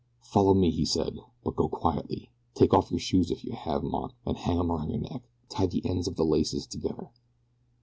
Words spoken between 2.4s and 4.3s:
Take off your shoes if you have 'em on,